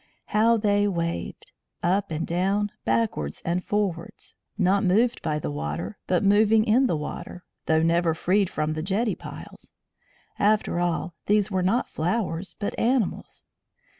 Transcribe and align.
How 0.29 0.57
they 0.57 0.87
waved! 0.87 1.51
Up 1.83 2.09
and 2.09 2.25
down, 2.25 2.71
backwards 2.85 3.39
and 3.45 3.63
forwards. 3.63 4.35
Not 4.57 4.83
moved 4.83 5.21
by 5.21 5.37
the 5.37 5.51
water, 5.51 5.99
but 6.07 6.23
moving 6.23 6.65
in 6.65 6.87
the 6.87 6.97
water, 6.97 7.45
though 7.67 7.83
never 7.83 8.15
freed 8.15 8.49
from 8.49 8.73
the 8.73 8.81
jetty 8.81 9.13
piles. 9.13 9.71
After 10.39 10.79
all, 10.79 11.13
these 11.27 11.51
were 11.51 11.61
not 11.61 11.87
flowers, 11.87 12.55
but 12.57 12.79
animals. 12.79 13.45